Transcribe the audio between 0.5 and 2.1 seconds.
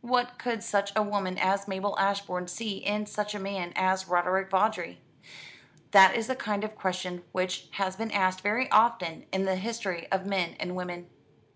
such a woman as Mabel